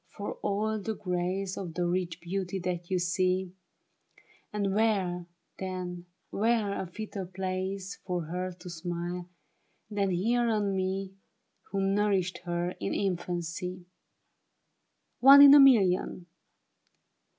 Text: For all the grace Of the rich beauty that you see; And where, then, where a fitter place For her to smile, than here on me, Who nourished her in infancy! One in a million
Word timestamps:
For 0.17 0.33
all 0.41 0.79
the 0.81 0.95
grace 0.95 1.55
Of 1.57 1.75
the 1.75 1.85
rich 1.85 2.21
beauty 2.21 2.57
that 2.61 2.89
you 2.89 2.97
see; 2.97 3.53
And 4.51 4.73
where, 4.73 5.27
then, 5.59 6.07
where 6.31 6.73
a 6.81 6.87
fitter 6.87 7.23
place 7.27 7.97
For 8.03 8.23
her 8.23 8.51
to 8.51 8.67
smile, 8.71 9.29
than 9.91 10.09
here 10.09 10.47
on 10.49 10.75
me, 10.75 11.13
Who 11.69 11.81
nourished 11.81 12.39
her 12.45 12.71
in 12.79 12.95
infancy! 12.95 13.85
One 15.21 15.43
in 15.43 15.53
a 15.53 15.59
million 15.59 16.25